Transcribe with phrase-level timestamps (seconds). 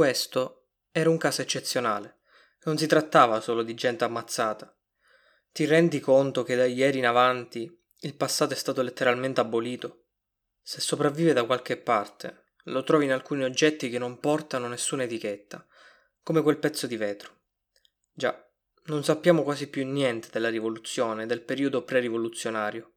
[0.00, 2.20] Questo era un caso eccezionale.
[2.64, 4.74] Non si trattava solo di gente ammazzata.
[5.52, 10.06] Ti rendi conto che da ieri in avanti il passato è stato letteralmente abolito?
[10.62, 15.66] Se sopravvive da qualche parte, lo trovi in alcuni oggetti che non portano nessuna etichetta,
[16.22, 17.42] come quel pezzo di vetro.
[18.10, 18.42] Già,
[18.84, 22.94] non sappiamo quasi più niente della rivoluzione, del periodo pre-rivoluzionario.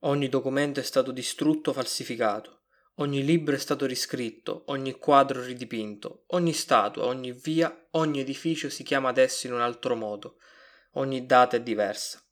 [0.00, 2.63] Ogni documento è stato distrutto o falsificato,
[2.96, 8.82] ogni libro è stato riscritto, ogni quadro ridipinto, ogni statua, ogni via, ogni edificio si
[8.82, 10.38] chiama adesso in un altro modo,
[10.92, 12.22] ogni data è diversa.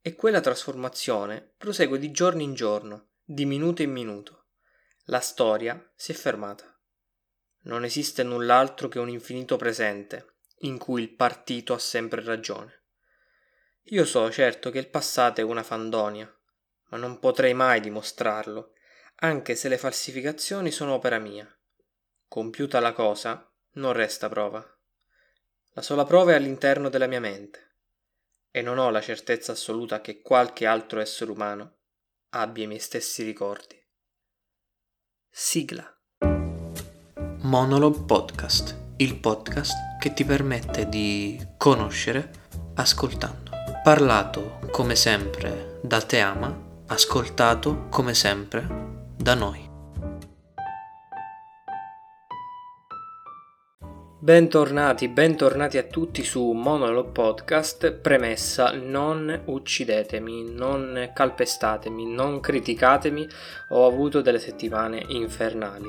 [0.00, 4.46] E quella trasformazione prosegue di giorno in giorno, di minuto in minuto.
[5.04, 6.70] La storia si è fermata.
[7.62, 12.82] Non esiste null'altro che un infinito presente, in cui il partito ha sempre ragione.
[13.88, 16.30] Io so certo che il passato è una fandonia,
[16.88, 18.72] ma non potrei mai dimostrarlo,
[19.16, 21.48] anche se le falsificazioni sono opera mia.
[22.28, 24.66] Compiuta la cosa, non resta prova.
[25.72, 27.64] La sola prova è all'interno della mia mente,
[28.50, 31.76] e non ho la certezza assoluta che qualche altro essere umano
[32.30, 33.80] abbia i miei stessi ricordi.
[35.30, 35.92] Sigla.
[37.42, 42.30] Monologue Podcast, il podcast che ti permette di conoscere
[42.74, 43.50] ascoltando.
[43.82, 49.66] Parlato come sempre da Te Ama, ascoltato come sempre da noi.
[54.20, 57.92] Bentornati, bentornati a tutti su Monologue Podcast.
[57.92, 63.26] Premessa: non uccidetemi, non calpestatemi, non criticatemi.
[63.70, 65.88] Ho avuto delle settimane infernali.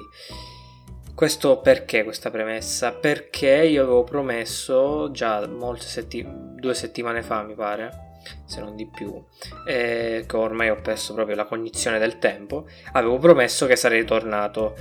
[1.14, 2.94] Questo perché questa premessa?
[2.94, 8.05] Perché io avevo promesso già molte settimane, due settimane fa, mi pare,
[8.46, 9.24] se non di più,
[9.68, 12.68] eh, che ormai ho perso proprio la cognizione del tempo.
[12.94, 14.76] Avevo promesso che sarei tornato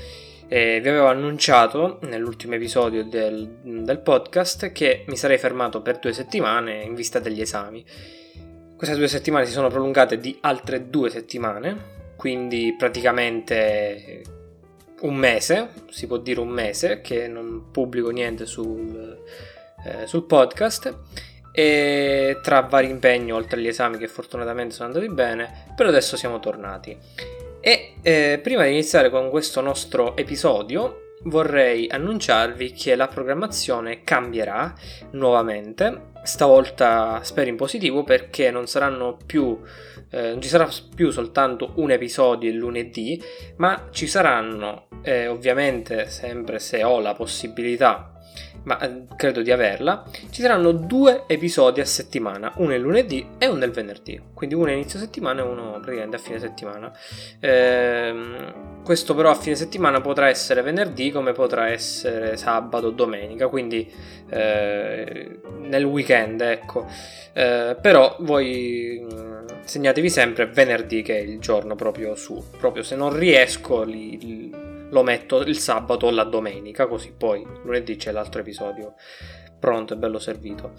[0.49, 6.13] eh, vi avevo annunciato nell'ultimo episodio del, del, podcast che mi sarei fermato per due
[6.13, 7.85] settimane in vista degli esami.
[8.77, 14.23] Queste due settimane si sono prolungate di altre due settimane, quindi praticamente
[15.01, 19.23] un mese, si può dire un mese, che non pubblico niente sul,
[19.87, 20.99] eh, sul podcast
[21.57, 26.41] e tra vari impegni oltre agli esami che fortunatamente sono andati bene, per adesso siamo
[26.41, 26.99] tornati.
[27.61, 34.75] E eh, prima di iniziare con questo nostro episodio vorrei annunciarvi che la programmazione cambierà
[35.13, 39.59] nuovamente, stavolta spero in positivo perché non saranno più
[40.15, 43.21] eh, non ci sarà più soltanto un episodio il lunedì,
[43.57, 48.14] ma ci saranno eh, ovviamente sempre se ho la possibilità
[48.65, 53.47] ma eh, credo di averla, ci saranno due episodi a settimana, uno il lunedì e
[53.47, 56.93] uno il venerdì, quindi uno inizio settimana e uno praticamente a fine settimana.
[57.41, 63.49] Ehm, questo però a fine settimana potrà essere venerdì come potrà essere sabato o domenica,
[63.49, 63.91] quindi
[64.29, 66.87] eh, nel weekend, ecco.
[67.33, 72.97] Eh, però voi mm, segnatevi sempre venerdì che è il giorno proprio su, proprio se
[72.97, 78.13] non riesco li, li lo metto il sabato o la domenica, così poi lunedì c'è
[78.13, 78.95] l'altro episodio
[79.59, 80.73] pronto e bello servito.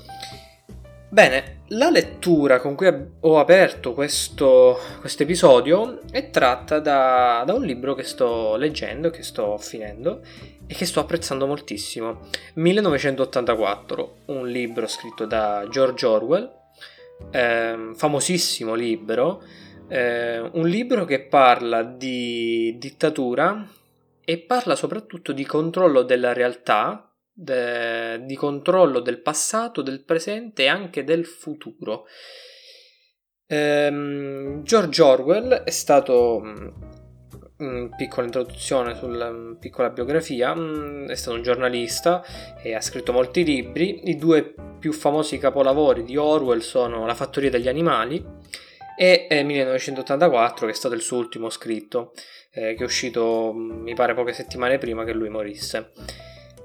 [1.09, 2.87] Bene, la lettura con cui
[3.19, 4.79] ho aperto questo
[5.17, 10.21] episodio è tratta da, da, un libro che sto leggendo, che sto finendo
[10.65, 12.21] e che sto apprezzando moltissimo.
[12.53, 16.51] 1984, un libro scritto da George Orwell,
[17.31, 19.41] eh, famosissimo libro,
[19.87, 23.65] eh, un libro che parla di dittatura
[24.25, 30.67] e parla soprattutto di controllo della realtà, de, di controllo del passato, del presente e
[30.67, 32.05] anche del futuro.
[33.47, 41.37] Ehm, George Orwell è stato mm, piccola introduzione sulla mm, piccola biografia, mm, è stato
[41.37, 42.23] un giornalista
[42.61, 44.09] e ha scritto molti libri.
[44.09, 48.23] I due più famosi capolavori di Orwell sono La fattoria degli animali
[48.97, 52.13] e 1984 che è stato il suo ultimo scritto
[52.51, 55.91] eh, che è uscito mi pare poche settimane prima che lui morisse.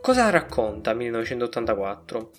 [0.01, 2.31] Cosa racconta 1984?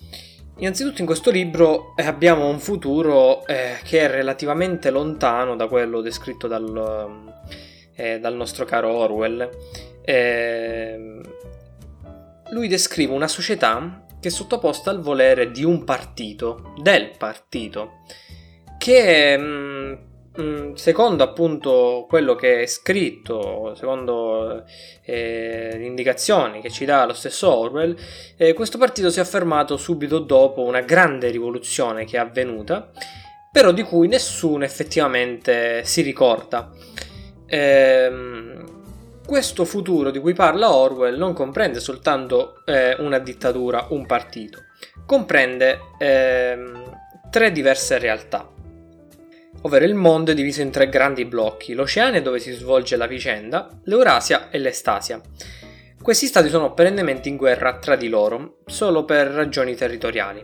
[0.57, 6.01] Innanzitutto in questo libro eh, abbiamo un futuro eh, che è relativamente lontano da quello
[6.01, 7.33] descritto dal,
[7.95, 9.50] eh, dal nostro caro Orwell.
[10.04, 11.21] Ehm,
[12.51, 18.04] lui descrive una società che è sottoposta al volere di un partito, del partito,
[18.81, 19.94] che mh, mm,
[20.39, 24.63] Mm, secondo appunto quello che è scritto, secondo
[25.04, 27.98] eh, le indicazioni che ci dà lo stesso Orwell,
[28.38, 32.92] eh, questo partito si è affermato subito dopo una grande rivoluzione che è avvenuta,
[33.51, 36.72] però di cui nessuno effettivamente si ricorda.
[37.45, 38.12] Eh,
[39.25, 44.60] questo futuro di cui parla Orwell non comprende soltanto eh, una dittatura, un partito,
[45.06, 47.00] comprende ehm,
[47.30, 48.50] tre diverse realtà,
[49.62, 53.69] ovvero il mondo è diviso in tre grandi blocchi, l'Oceania dove si svolge la vicenda,
[53.84, 55.22] l'Eurasia e l'Estasia.
[56.02, 60.44] Questi stati sono perennemente in guerra tra di loro, solo per ragioni territoriali.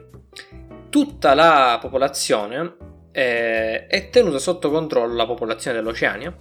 [0.90, 2.76] Tutta la popolazione
[3.12, 6.36] eh, è tenuta sotto controllo, la popolazione dell'Oceania,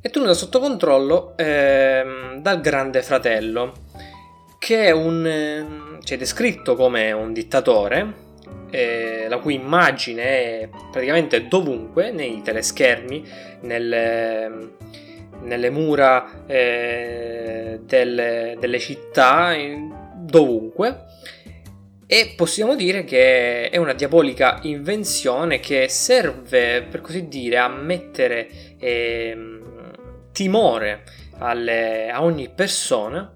[0.00, 3.72] è tenuta sotto controllo eh, dal Grande Fratello,
[4.58, 8.14] che è un, eh, cioè descritto come un dittatore,
[8.72, 13.22] eh, la cui immagine è praticamente dovunque, nei teleschermi,
[13.60, 14.70] nelle,
[15.42, 19.54] nelle mura eh, delle, delle città,
[20.16, 21.04] dovunque.
[22.06, 28.48] E possiamo dire che è una diabolica invenzione che serve, per così dire, a mettere
[28.78, 29.36] eh,
[30.32, 31.02] timore
[31.38, 33.32] alle, a ogni persona,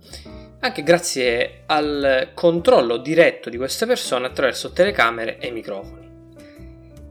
[0.66, 6.04] anche grazie al controllo diretto di queste persone attraverso telecamere e microfoni.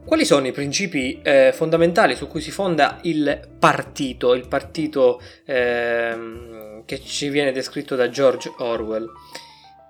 [0.04, 6.82] Quali sono i principi eh, fondamentali su cui si fonda il partito, il partito eh,
[6.84, 9.10] che ci viene descritto da George Orwell?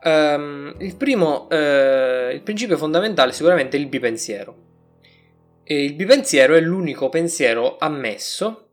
[0.03, 4.57] Um, il primo, uh, il principio fondamentale è sicuramente il bipensiero.
[5.65, 8.69] E il bipensiero è l'unico pensiero ammesso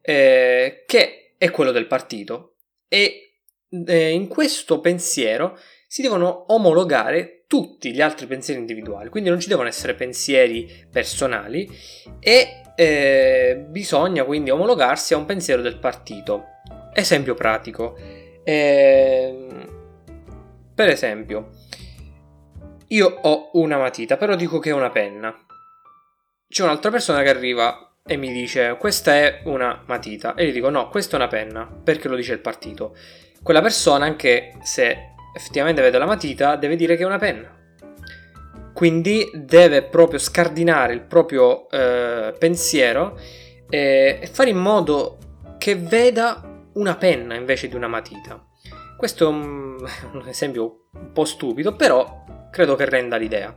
[0.00, 2.54] eh, che è quello del partito
[2.88, 3.25] e
[3.68, 9.48] eh, in questo pensiero si devono omologare tutti gli altri pensieri individuali, quindi non ci
[9.48, 11.68] devono essere pensieri personali
[12.18, 16.44] e eh, bisogna quindi omologarsi a un pensiero del partito.
[16.92, 17.96] Esempio pratico.
[18.44, 19.46] Eh,
[20.74, 21.50] per esempio,
[22.88, 25.34] io ho una matita, però dico che è una penna.
[26.48, 30.70] C'è un'altra persona che arriva e mi dice questa è una matita e gli dico
[30.70, 32.94] no, questa è una penna, perché lo dice il partito.
[33.46, 37.48] Quella persona, anche se effettivamente vede la matita, deve dire che è una penna.
[38.74, 43.16] Quindi deve proprio scardinare il proprio eh, pensiero
[43.70, 45.18] e, fare in modo
[45.58, 48.44] che veda una penna invece di una matita.
[48.96, 49.76] Questo è un,
[50.12, 53.56] un esempio un po' stupido, però credo che renda l'idea.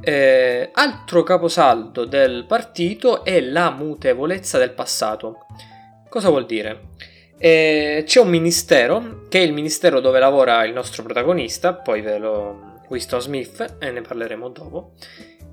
[0.00, 5.40] Eh, altro caposaldo del partito è la mutevolezza del passato.
[6.08, 6.86] Cosa vuol dire?
[7.38, 12.18] Eh, c'è un ministero, che è il ministero dove lavora il nostro protagonista, poi ve
[12.18, 12.76] lo...
[12.88, 14.92] Winston Smith, e ne parleremo dopo.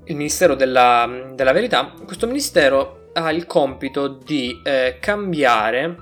[0.04, 1.92] Il ministero della, della verità.
[2.04, 5.96] Questo ministero ha il compito di eh, cambiare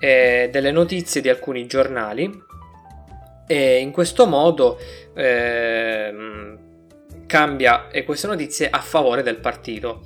[0.00, 2.44] eh, delle notizie di alcuni giornali
[3.46, 4.78] e in questo modo
[5.14, 6.14] eh,
[7.26, 10.02] cambia queste notizie a favore del partito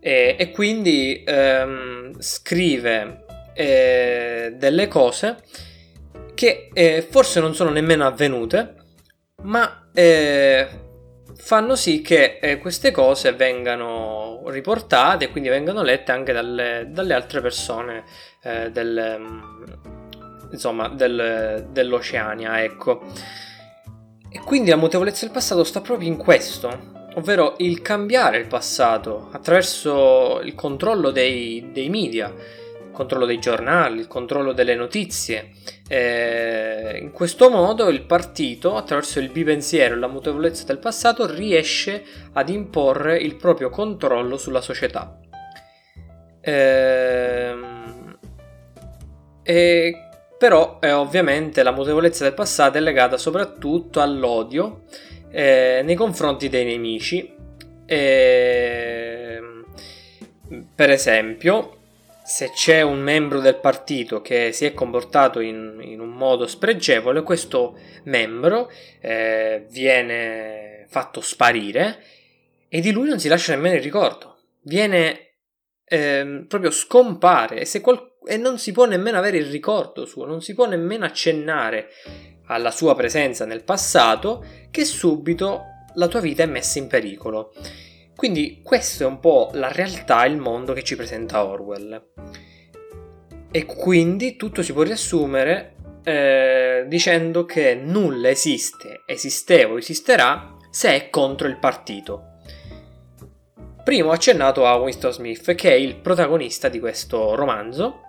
[0.00, 3.24] e, e quindi ehm, scrive
[3.54, 5.42] eh, delle cose
[6.34, 8.74] che eh, forse non sono nemmeno avvenute
[9.42, 10.68] ma eh,
[11.34, 17.14] fanno sì che eh, queste cose vengano riportate e quindi vengano lette anche dalle, dalle
[17.14, 18.04] altre persone
[18.42, 19.40] eh, del, mm,
[20.52, 23.02] insomma, del, dell'Oceania, ecco.
[24.32, 29.28] E quindi la mutevolezza del passato sta proprio in questo, ovvero il cambiare il passato
[29.32, 32.32] attraverso il controllo dei, dei media,
[33.00, 35.52] controllo dei giornali, il controllo delle notizie.
[35.88, 42.04] Eh, in questo modo il partito, attraverso il bipensiero e la mutevolezza del passato, riesce
[42.34, 45.18] ad imporre il proprio controllo sulla società.
[46.42, 47.54] Eh,
[49.42, 49.94] e
[50.36, 54.82] però eh, ovviamente la mutevolezza del passato è legata soprattutto all'odio
[55.30, 57.34] eh, nei confronti dei nemici.
[57.86, 59.40] E,
[60.74, 61.79] per esempio,
[62.30, 67.24] se c'è un membro del partito che si è comportato in, in un modo spregevole,
[67.24, 68.70] questo membro
[69.00, 72.04] eh, viene fatto sparire
[72.68, 74.42] e di lui non si lascia nemmeno il ricordo.
[74.62, 75.38] Viene
[75.84, 80.40] eh, proprio scompare e, qual- e non si può nemmeno avere il ricordo suo, non
[80.40, 81.88] si può nemmeno accennare
[82.46, 87.52] alla sua presenza nel passato che subito la tua vita è messa in pericolo.
[88.20, 92.08] Quindi questo è un po' la realtà, il mondo che ci presenta Orwell.
[93.50, 100.94] E quindi tutto si può riassumere eh, dicendo che nulla esiste, esisteva o esisterà se
[100.94, 102.40] è contro il partito.
[103.82, 108.02] Primo accennato a Winston Smith, che è il protagonista di questo romanzo,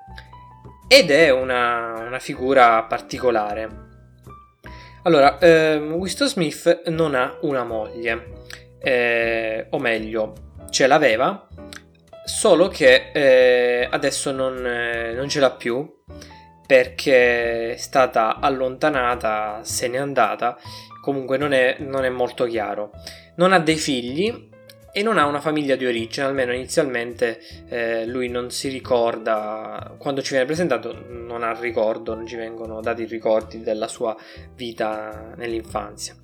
[0.89, 3.69] ed è una, una figura particolare.
[5.03, 8.39] Allora, ehm, Winston Smith non ha una moglie,
[8.81, 10.33] eh, o meglio,
[10.69, 11.47] ce l'aveva,
[12.25, 15.99] solo che eh, adesso non, eh, non, ce l'ha più
[16.65, 20.57] perché è stata allontanata, se n'è andata,
[21.01, 22.91] comunque non è, non è molto chiaro.
[23.35, 24.49] Non ha dei figli
[24.93, 30.21] e non ha una famiglia di origine, almeno inizialmente eh, lui non si ricorda, quando
[30.21, 34.15] ci viene presentato non ha ricordo, non ci vengono dati ricordi della sua
[34.55, 36.15] vita nell'infanzia.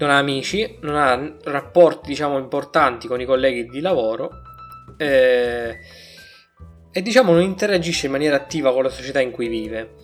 [0.00, 4.42] Non ha amici, non ha rapporti diciamo importanti con i colleghi di lavoro
[4.96, 5.78] eh,
[6.90, 9.94] e diciamo non interagisce in maniera attiva con la società in cui vive.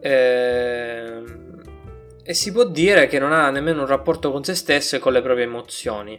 [0.00, 1.22] Eh,
[2.22, 5.12] e si può dire che non ha nemmeno un rapporto con se stesso e con
[5.12, 6.18] le proprie emozioni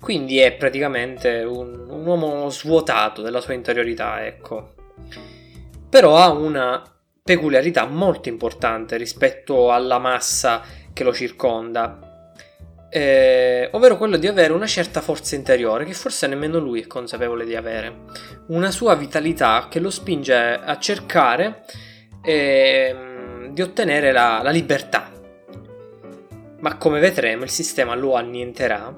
[0.00, 4.74] quindi è praticamente un, un uomo svuotato della sua interiorità, ecco.
[5.88, 6.82] Però ha una
[7.22, 12.07] peculiarità molto importante rispetto alla massa che lo circonda,
[12.90, 17.44] eh, ovvero quello di avere una certa forza interiore che forse nemmeno lui è consapevole
[17.44, 18.04] di avere,
[18.46, 21.64] una sua vitalità che lo spinge a cercare
[22.22, 25.10] eh, di ottenere la, la libertà.
[26.60, 28.92] Ma come vedremo il sistema lo annienterà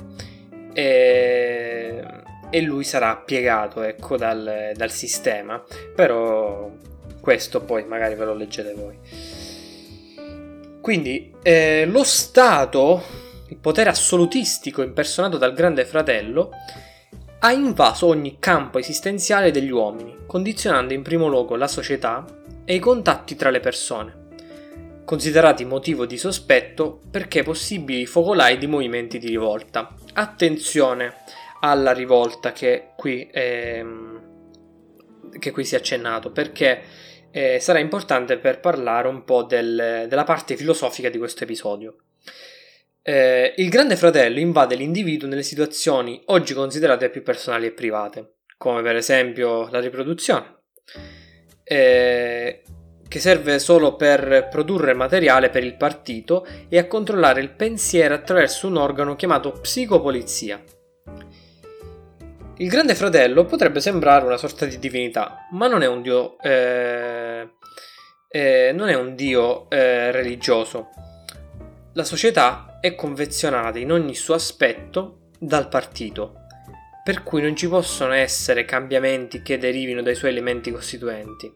[0.72, 2.04] e,
[2.48, 5.62] e lui sarà piegato ecco, dal, dal sistema.
[5.94, 6.70] Però
[7.20, 8.98] questo poi magari ve lo leggete voi.
[10.80, 13.02] Quindi eh, lo Stato,
[13.50, 16.50] il potere assolutistico impersonato dal Grande Fratello,
[17.40, 22.24] ha invaso ogni campo esistenziale degli uomini, condizionando in primo luogo la società
[22.64, 24.28] e i contatti tra le persone,
[25.04, 31.16] considerati motivo di sospetto perché possibili focolai di movimenti di rivolta, attenzione
[31.60, 33.84] alla rivolta che qui, è,
[35.38, 36.82] che qui si è accennato perché
[37.32, 41.96] eh, sarà importante per parlare un po' del, della parte filosofica di questo episodio.
[43.02, 48.82] Eh, il Grande Fratello invade l'individuo nelle situazioni oggi considerate più personali e private, come
[48.82, 50.64] per esempio la riproduzione,
[51.64, 52.62] eh,
[53.08, 58.66] che serve solo per produrre materiale per il partito e a controllare il pensiero attraverso
[58.66, 60.62] un organo chiamato psicopolizia.
[62.58, 67.48] Il Grande Fratello potrebbe sembrare una sorta di divinità, ma non è un dio, eh,
[68.28, 70.90] eh, non è un dio eh, religioso.
[71.94, 76.34] La società è convenzionata in ogni suo aspetto dal partito,
[77.04, 81.52] per cui non ci possono essere cambiamenti che derivino dai suoi elementi costituenti.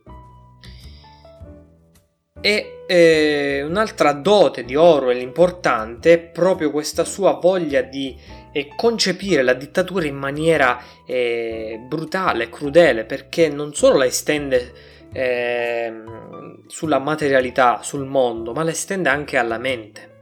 [2.41, 8.15] E eh, un'altra dote di Orwell importante è proprio questa sua voglia di
[8.53, 14.73] eh, concepire la dittatura in maniera eh, brutale, crudele, perché non solo la estende
[15.11, 20.14] ehm, sulla materialità, sul mondo, ma la estende anche alla mente.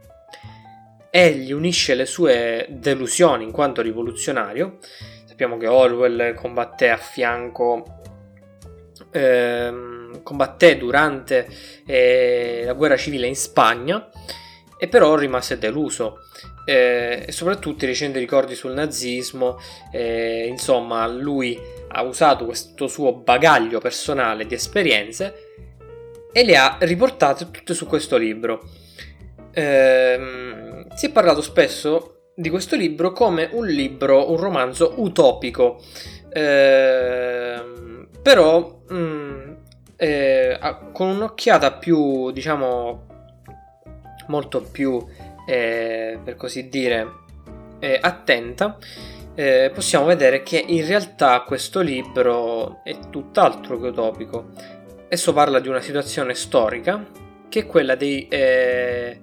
[1.15, 4.79] Egli unisce le sue delusioni in quanto rivoluzionario.
[5.25, 8.01] Sappiamo che Orwell combatté a fianco
[9.11, 11.47] ehm, combatté durante
[11.85, 14.09] eh, la guerra civile in Spagna
[14.75, 16.17] e però rimase deluso.
[16.65, 19.59] Eh, e soprattutto i recenti ricordi sul nazismo,
[19.91, 25.51] eh, insomma, lui ha usato questo suo bagaglio personale di esperienze
[26.31, 28.67] e le ha riportate tutte su questo libro.
[29.53, 35.79] Eh, si è parlato spesso di questo libro come un libro, un romanzo utopico,
[36.29, 37.61] eh,
[38.21, 39.51] però mh, mm,
[39.95, 40.59] eh,
[40.91, 43.05] con un'occhiata più, diciamo,
[44.27, 45.05] molto più,
[45.47, 47.21] eh, per così dire,
[47.79, 48.77] eh, attenta,
[49.35, 54.49] eh, possiamo vedere che in realtà questo libro è tutt'altro che utopico.
[55.07, 57.05] Esso parla di una situazione storica,
[57.49, 59.19] che è quella dei eh,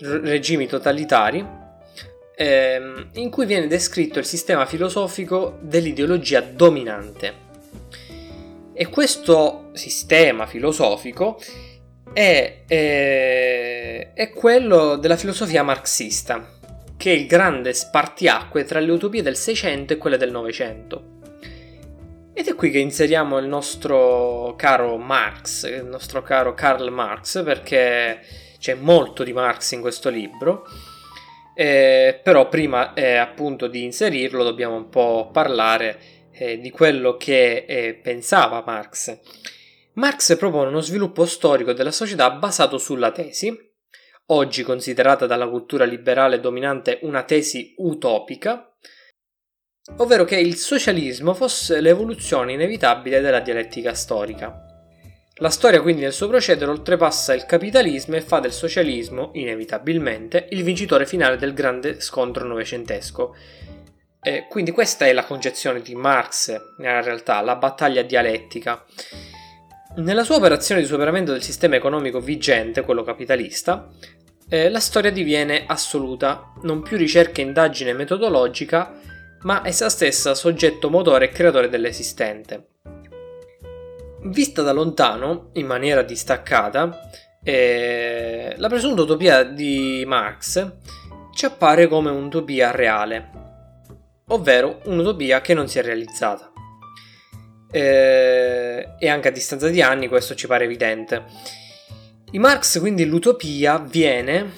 [0.00, 1.44] regimi totalitari,
[2.36, 7.46] ehm, in cui viene descritto il sistema filosofico dell'ideologia dominante.
[8.72, 11.40] E questo sistema filosofico
[12.12, 16.48] è, è, è quello della filosofia marxista,
[16.96, 21.16] che è il grande spartiacque tra le utopie del Seicento e quelle del Novecento.
[22.32, 28.20] Ed è qui che inseriamo il nostro caro Marx, il nostro caro Karl Marx, perché
[28.58, 30.64] c'è molto di Marx in questo libro.
[31.54, 35.98] Eh, però prima eh, appunto di inserirlo dobbiamo un po' parlare
[36.30, 39.18] eh, di quello che eh, pensava Marx.
[39.94, 43.52] Marx propone uno sviluppo storico della società basato sulla tesi,
[44.26, 48.72] oggi considerata dalla cultura liberale dominante una tesi utopica,
[49.96, 54.67] ovvero che il socialismo fosse l'evoluzione inevitabile della dialettica storica.
[55.40, 60.64] La storia quindi nel suo procedere oltrepassa il capitalismo e fa del socialismo, inevitabilmente, il
[60.64, 63.36] vincitore finale del grande scontro novecentesco,
[64.20, 68.84] eh, quindi questa è la concezione di Marx nella realtà, la battaglia dialettica.
[69.98, 73.88] Nella sua operazione di superamento del sistema economico vigente, quello capitalista,
[74.48, 78.92] eh, la storia diviene assoluta, non più ricerca e indagine metodologica,
[79.42, 82.70] ma essa stessa soggetto motore e creatore dell'esistente.
[84.24, 87.08] Vista da lontano, in maniera distaccata,
[87.42, 90.72] eh, la presunta utopia di Marx
[91.32, 93.30] ci appare come un'utopia reale,
[94.28, 96.50] ovvero un'utopia che non si è realizzata.
[97.70, 101.24] Eh, e anche a distanza di anni questo ci pare evidente.
[102.32, 104.52] In Marx quindi l'utopia viene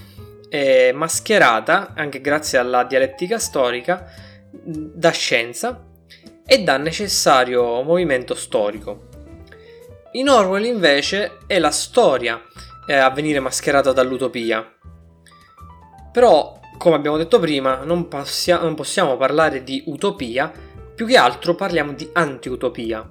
[0.49, 4.07] eh, mascherata, anche grazie alla dialettica storica,
[4.51, 5.87] da scienza
[6.47, 9.10] e da necessario movimento storico.
[10.13, 12.43] In Orwell invece è la storia
[12.85, 14.69] eh, a venire mascherata dall'utopia.
[16.11, 20.53] Però, come abbiamo detto prima, non, passia- non possiamo parlare di utopia,
[20.93, 23.09] più che altro parliamo di anti-utopia,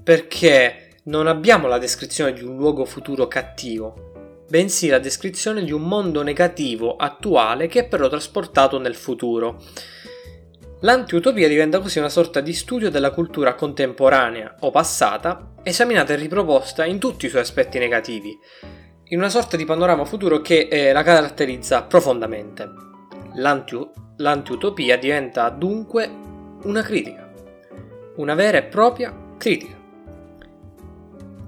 [0.00, 5.82] perché non abbiamo la descrizione di un luogo futuro cattivo, bensì la descrizione di un
[5.82, 9.60] mondo negativo attuale che è però trasportato nel futuro.
[10.86, 16.84] L'antiutopia diventa così una sorta di studio della cultura contemporanea o passata, esaminata e riproposta
[16.84, 18.38] in tutti i suoi aspetti negativi,
[19.06, 22.70] in una sorta di panorama futuro che eh, la caratterizza profondamente.
[23.34, 26.08] L'anti- l'antiutopia diventa dunque
[26.62, 27.32] una critica,
[28.18, 29.74] una vera e propria critica.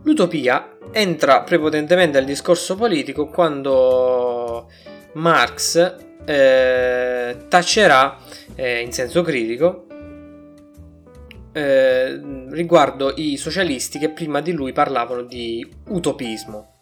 [0.02, 4.68] L'utopia entra prepotentemente nel discorso politico quando
[5.14, 8.18] Marx eh, tacerà
[8.54, 9.86] eh, in senso critico
[11.52, 16.80] eh, riguardo i socialisti che prima di lui parlavano di utopismo.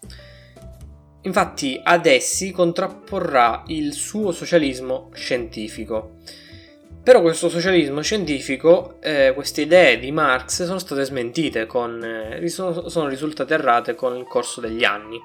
[1.23, 6.19] Infatti ad essi contrapporrà il suo socialismo scientifico.
[7.03, 13.07] Però questo socialismo scientifico, eh, queste idee di Marx sono state smentite, con, eh, sono
[13.07, 15.19] risultate errate con il corso degli anni.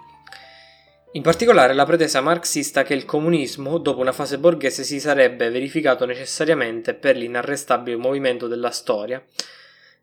[1.14, 6.06] In particolare la pretesa marxista che il comunismo, dopo una fase borghese, si sarebbe verificato
[6.06, 9.22] necessariamente per l'inarrestabile movimento della storia.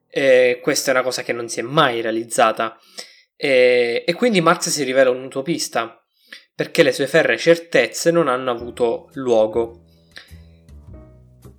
[0.06, 2.78] E questa è una cosa che non si è mai realizzata.
[3.36, 6.04] E, e quindi Marx si rivela un utopista,
[6.54, 9.84] perché le sue ferre certezze non hanno avuto luogo.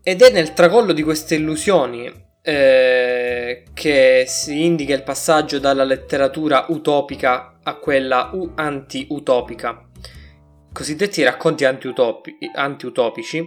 [0.04, 6.66] Ed è nel tracollo di queste illusioni eh, che si indica il passaggio dalla letteratura
[6.70, 9.88] utopica a quella anti-utopica.
[10.74, 13.46] Cosiddetti racconti anti-utopici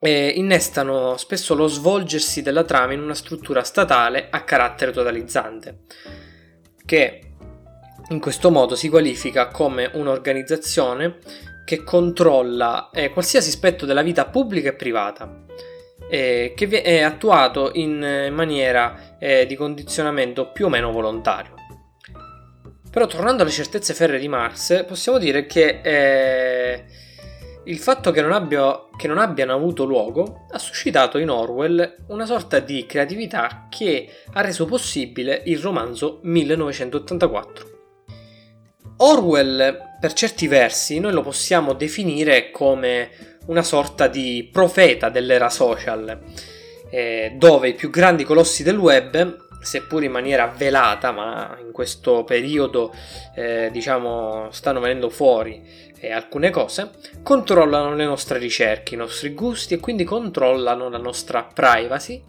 [0.00, 5.80] eh, innestano spesso lo svolgersi della trama in una struttura statale a carattere totalizzante,
[6.86, 7.20] che
[8.08, 11.18] in questo modo si qualifica come un'organizzazione
[11.66, 15.44] che controlla eh, qualsiasi aspetto della vita pubblica e privata,
[16.08, 21.54] eh, che è attuato in maniera eh, di condizionamento più o meno volontario.
[22.90, 26.84] Però tornando alle certezze ferre di Marx, possiamo dire che eh,
[27.64, 32.24] il fatto che non, abbia, che non, abbiano avuto luogo ha suscitato in Orwell una
[32.24, 37.74] sorta di creatività che ha reso possibile il romanzo 1984.
[38.98, 43.10] Orwell, per certi versi, noi lo possiamo definire come
[43.46, 46.18] una sorta di profeta dell'era social,
[46.90, 52.22] eh, dove i più grandi colossi del web seppur in maniera velata, ma in questo
[52.22, 52.94] periodo
[53.34, 55.60] eh, diciamo stanno venendo fuori
[55.98, 56.90] eh, alcune cose,
[57.22, 62.22] controllano le nostre ricerche, i nostri gusti e quindi controllano la nostra privacy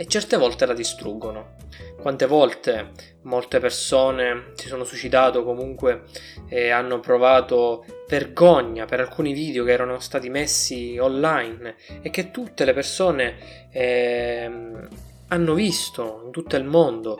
[0.00, 1.56] e certe volte la distruggono.
[2.00, 2.92] Quante volte
[3.24, 6.04] molte persone si sono suicidato o comunque
[6.48, 12.64] eh, hanno provato vergogna per alcuni video che erano stati messi online e che tutte
[12.64, 14.50] le persone eh,
[15.28, 17.18] hanno visto in tutto il mondo.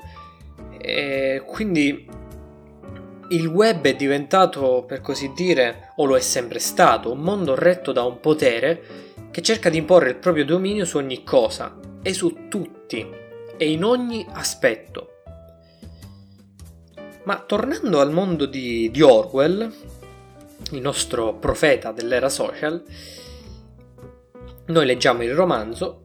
[0.79, 2.09] E quindi
[3.29, 7.93] il web è diventato, per così dire, o lo è sempre stato, un mondo retto
[7.93, 12.49] da un potere che cerca di imporre il proprio dominio su ogni cosa e su
[12.49, 13.07] tutti
[13.57, 15.23] e in ogni aspetto.
[17.25, 19.73] Ma tornando al mondo di, di Orwell,
[20.73, 22.83] il nostro profeta dell'era social,
[24.66, 26.03] noi leggiamo il romanzo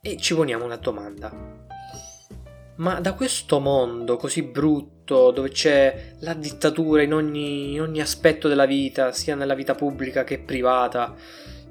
[0.00, 1.62] e ci poniamo una domanda.
[2.76, 8.48] Ma da questo mondo così brutto, dove c'è la dittatura in ogni, in ogni aspetto
[8.48, 11.14] della vita, sia nella vita pubblica che privata,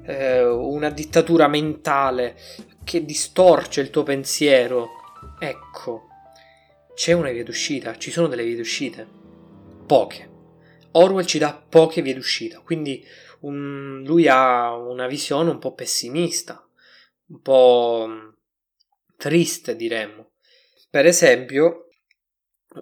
[0.04, 2.36] eh, una dittatura mentale
[2.84, 4.88] che distorce il tuo pensiero,
[5.38, 6.08] ecco,
[6.94, 9.06] c'è una via d'uscita, ci sono delle vie d'uscite.
[9.86, 10.30] Poche.
[10.92, 13.04] Orwell ci dà poche vie d'uscita, quindi
[13.40, 16.64] un, lui ha una visione un po' pessimista
[17.26, 18.08] un po'
[19.16, 20.32] triste, diremmo.
[20.90, 21.88] Per esempio,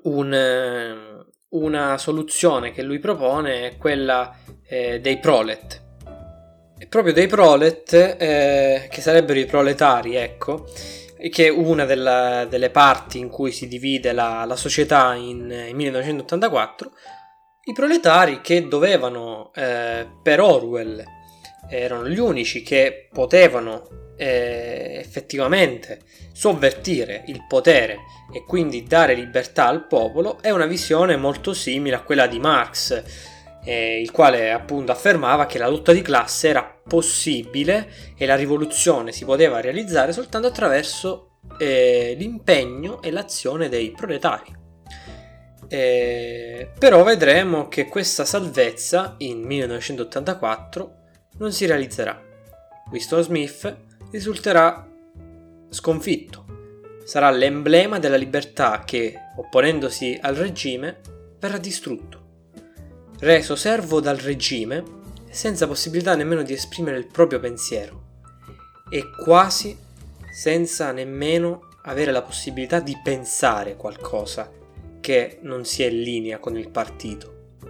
[0.03, 5.82] un, una soluzione che lui propone è quella eh, dei prolet.
[6.89, 10.67] Proprio dei prolet, eh, che sarebbero i proletari, ecco,
[11.31, 15.77] che è una della, delle parti in cui si divide la, la società in, in,
[15.77, 16.91] 1984,
[17.65, 21.05] i proletari che dovevano, eh, per Orwell,
[21.69, 26.01] erano gli unici che potevano eh, effettivamente
[26.33, 27.99] sovvertire il potere
[28.33, 33.03] e quindi dare libertà al popolo, è una visione molto simile a quella di Marx,
[33.65, 39.13] eh, il quale appunto affermava che la lotta di classe era possibile e la rivoluzione
[39.13, 44.61] si poteva realizzare soltanto attraverso eh, l'impegno e l'azione dei proletari.
[45.69, 50.95] Eh, però vedremo che questa salvezza in 1984
[51.39, 52.21] non si realizzerà.
[52.91, 53.77] Winston Smith
[54.11, 54.87] risulterà
[55.71, 56.45] sconfitto.
[57.05, 61.01] Sarà l'emblema della libertà che, opponendosi al regime,
[61.39, 62.22] verrà distrutto.
[63.23, 64.83] Reso servo dal regime,
[65.31, 68.03] senza possibilità nemmeno di esprimere il proprio pensiero
[68.91, 69.79] e quasi
[70.29, 74.51] senza nemmeno avere la possibilità di pensare qualcosa
[75.01, 77.61] che non sia in linea con il partito.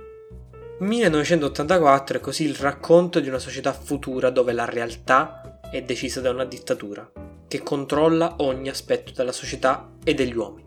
[0.79, 6.31] 1984 è così il racconto di una società futura dove la realtà è decisa da
[6.31, 7.07] una dittatura
[7.47, 10.62] che controlla ogni aspetto della società e degli uomini.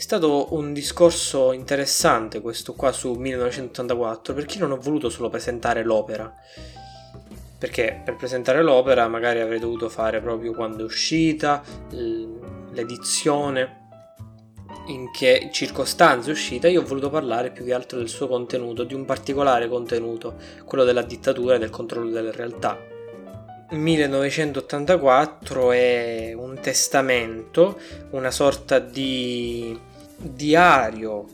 [0.00, 5.28] È stato un discorso interessante questo qua su 1984 perché io non ho voluto solo
[5.28, 6.32] presentare l'opera,
[7.58, 13.88] perché per presentare l'opera magari avrei dovuto fare proprio quando è uscita, l'edizione,
[14.86, 18.84] in che circostanze è uscita, io ho voluto parlare più che altro del suo contenuto,
[18.84, 22.78] di un particolare contenuto, quello della dittatura e del controllo delle realtà.
[23.72, 27.78] 1984 è un testamento,
[28.10, 29.88] una sorta di
[30.20, 31.26] diario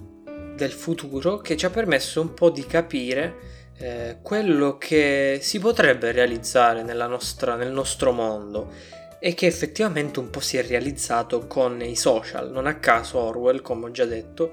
[0.54, 6.12] del futuro che ci ha permesso un po' di capire eh, quello che si potrebbe
[6.12, 8.72] realizzare nostra, nel nostro mondo
[9.18, 12.50] e che effettivamente un po' si è realizzato con i social.
[12.50, 14.52] Non a caso Orwell, come ho già detto,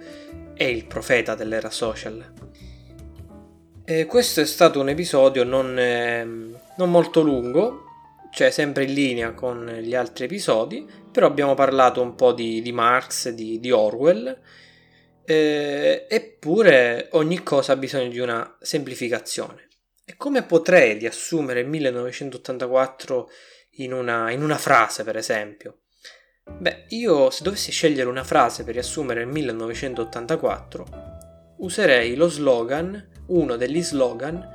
[0.54, 2.32] è il profeta dell'era social.
[3.86, 7.84] E questo è stato un episodio non, eh, non molto lungo,
[8.32, 12.74] cioè sempre in linea con gli altri episodi, però abbiamo parlato un po' di, di
[12.74, 14.38] Marx, di, di Orwell,
[15.24, 19.70] eh, eppure ogni cosa ha bisogno di una semplificazione.
[20.04, 23.30] E come potrei riassumere 1984
[23.78, 25.78] in una, in una frase, per esempio.
[26.46, 33.56] Beh, io se dovessi scegliere una frase per riassumere il 1984, userei lo slogan, uno
[33.56, 34.46] degli slogan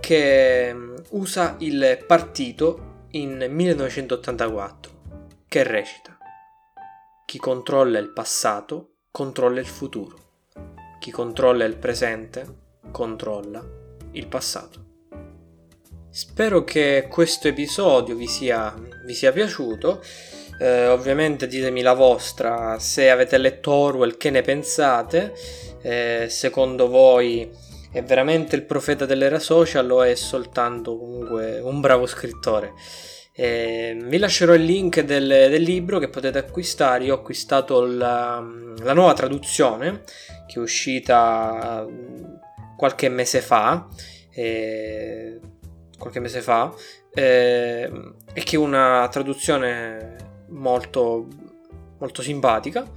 [0.00, 4.97] che mm, usa il partito in 1984,
[5.48, 6.18] che recita
[7.24, 10.16] Chi controlla il passato controlla il futuro,
[11.00, 13.64] chi controlla il presente controlla
[14.12, 14.84] il passato.
[16.10, 18.74] Spero che questo episodio vi sia,
[19.06, 20.02] vi sia piaciuto.
[20.60, 25.32] Eh, ovviamente ditemi la vostra, se avete letto Orwell, che ne pensate.
[25.80, 27.50] Eh, secondo voi
[27.90, 32.74] è veramente il profeta dell'era social o è soltanto comunque un bravo scrittore?
[33.40, 37.04] Eh, vi lascerò il link del, del, libro che potete acquistare.
[37.04, 38.44] Io ho acquistato la,
[38.78, 40.02] la nuova traduzione
[40.48, 41.86] che è uscita
[42.76, 43.86] qualche mese fa.
[44.32, 45.38] Eh,
[45.96, 46.74] qualche mese fa
[47.12, 47.90] eh,
[48.32, 50.16] e che è una traduzione
[50.48, 51.28] molto,
[51.98, 52.90] molto simpatica.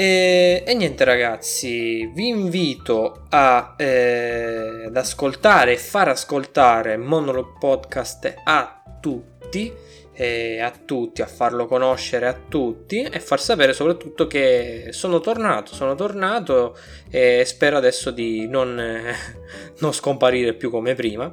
[0.00, 8.32] E, e, niente ragazzi, vi invito a, eh, ad ascoltare e far ascoltare Monologue Podcast
[8.44, 9.70] a tutti,
[10.14, 15.74] eh, a tutti, a farlo conoscere a tutti e far sapere soprattutto che sono tornato,
[15.74, 16.78] sono tornato
[17.10, 18.74] e spero adesso di non,
[19.80, 21.30] non scomparire più come prima.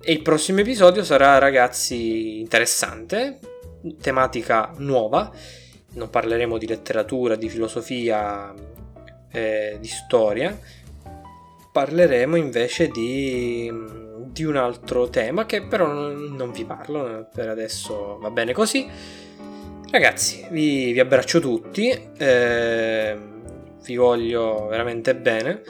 [0.00, 3.40] E il prossimo episodio sarà, ragazzi, interessante,
[4.00, 5.30] tematica nuova.
[5.92, 8.54] Non parleremo di letteratura, di filosofia,
[9.30, 10.58] eh, di storia.
[11.72, 13.72] Parleremo invece di,
[14.26, 18.88] di, un altro tema che però non, vi parlo, per adesso va bene così.
[19.90, 23.16] Ragazzi, vi, vi abbraccio tutti, eh,
[23.82, 25.62] vi voglio veramente bene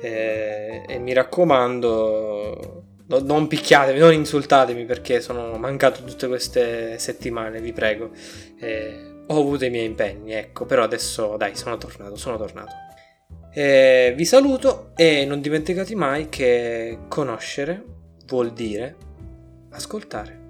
[0.00, 7.60] eh, e mi raccomando No, non picchiatemi, non insultatemi perché sono mancato tutte queste settimane,
[7.60, 8.10] vi prego.
[8.58, 12.72] Eh, ho avuto i miei impegni, ecco, però adesso dai, sono tornato, sono tornato.
[13.52, 17.82] Eh, vi saluto e non dimenticate mai che conoscere
[18.26, 18.96] vuol dire
[19.70, 20.45] ascoltare.